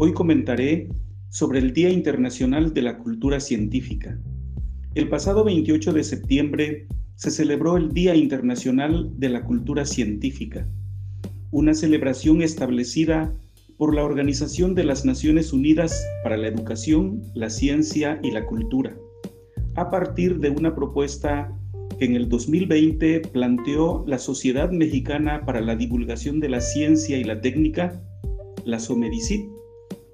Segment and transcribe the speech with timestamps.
[0.00, 0.88] Hoy comentaré
[1.28, 4.16] sobre el Día Internacional de la Cultura Científica.
[4.94, 6.86] El pasado 28 de septiembre
[7.16, 10.68] se celebró el Día Internacional de la Cultura Científica,
[11.50, 13.34] una celebración establecida
[13.76, 18.96] por la Organización de las Naciones Unidas para la Educación, la Ciencia y la Cultura,
[19.74, 21.52] a partir de una propuesta
[21.98, 27.24] que en el 2020 planteó la Sociedad Mexicana para la Divulgación de la Ciencia y
[27.24, 28.00] la Técnica,
[28.64, 29.57] la SOMEDICIT,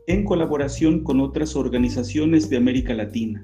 [0.06, 3.42] en colaboración con otras organizaciones de América Latina.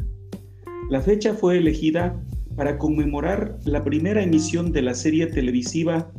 [0.90, 2.22] La fecha fue elegida
[2.56, 6.10] para conmemorar la primera emisión de la serie televisiva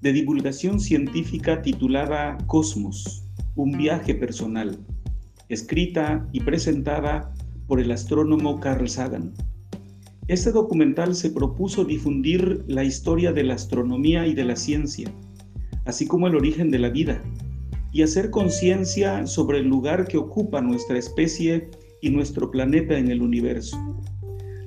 [0.00, 4.78] de divulgación científica titulada Cosmos, un viaje personal,
[5.48, 7.34] escrita y presentada
[7.66, 9.34] por el astrónomo Carl Sagan.
[10.28, 15.12] Este documental se propuso difundir la historia de la astronomía y de la ciencia,
[15.84, 17.20] así como el origen de la vida,
[17.92, 23.22] y hacer conciencia sobre el lugar que ocupa nuestra especie y nuestro planeta en el
[23.22, 23.76] universo.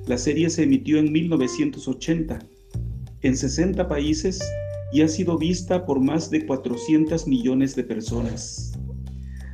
[0.06, 2.38] La serie se emitió en 1980
[3.22, 4.40] en 60 países
[4.92, 8.72] y ha sido vista por más de 400 millones de personas.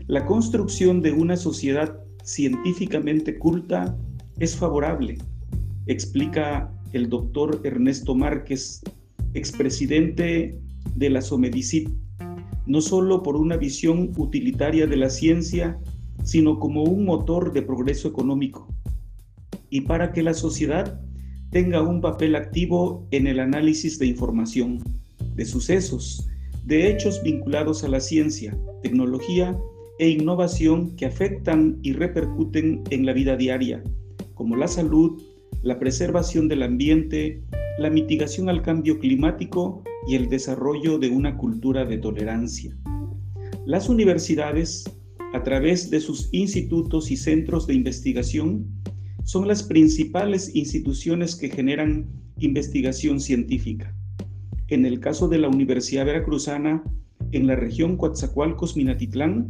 [0.08, 3.96] La construcción de una sociedad científicamente culta
[4.40, 5.18] es favorable
[5.90, 8.80] explica el doctor Ernesto Márquez,
[9.34, 10.60] expresidente
[10.94, 11.90] de la Somedicit,
[12.70, 15.80] no solo por una visión utilitaria de la ciencia,
[16.22, 18.68] sino como un motor de progreso económico,
[19.70, 21.00] y para que la sociedad
[21.50, 24.78] tenga un papel activo en el análisis de información,
[25.34, 26.28] de sucesos,
[26.64, 29.58] de hechos vinculados a la ciencia, tecnología
[29.98, 33.82] e innovación que afectan y repercuten en la vida diaria,
[34.34, 35.20] como la salud,
[35.64, 37.42] la preservación del ambiente,
[37.80, 42.76] la mitigación al cambio climático y el desarrollo de una cultura de tolerancia.
[43.66, 44.84] Las universidades,
[45.32, 48.66] a través de sus institutos y centros de investigación,
[49.24, 52.08] son las principales instituciones que generan
[52.38, 53.94] investigación científica.
[54.68, 56.82] En el caso de la Universidad Veracruzana,
[57.32, 59.48] en la región Coatzacoalcos-Minatitlán,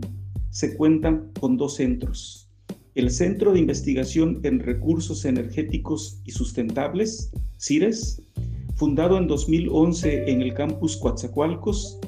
[0.51, 2.51] se cuentan con dos centros,
[2.95, 8.23] el Centro de Investigación en Recursos Energéticos y Sustentables, CIRES,
[8.81, 12.01] fundado en 2011 en el campus Coatzacoalcos,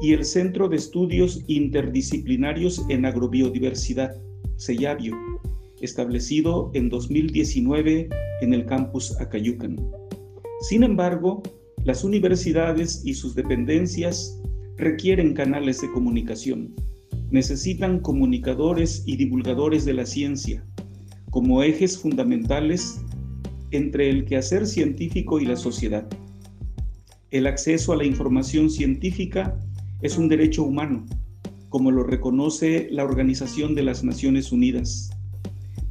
[0.00, 4.14] y el Centro de Estudios Interdisciplinarios en Agrobiodiversidad,
[4.56, 5.16] CEYABIO,
[5.80, 8.08] establecido en 2019
[8.40, 9.76] en el campus Acayucan.
[10.60, 11.42] Sin embargo,
[11.82, 14.40] las universidades y sus dependencias
[14.76, 16.72] requieren canales de comunicación
[17.32, 20.64] necesitan comunicadores y divulgadores de la ciencia
[21.30, 23.00] como ejes fundamentales
[23.72, 26.06] entre el quehacer científico y la sociedad.
[27.30, 29.58] El acceso a la información científica
[30.02, 31.06] es un derecho humano,
[31.68, 35.10] como lo reconoce la Organización de las Naciones Unidas,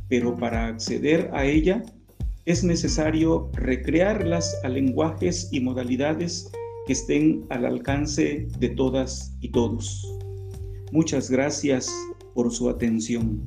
[0.07, 1.83] pero para acceder a ella
[2.45, 6.51] es necesario recrearlas a lenguajes y modalidades
[6.85, 10.07] que estén al alcance de todas y todos.
[10.91, 11.89] Muchas gracias
[12.33, 13.41] por su atención.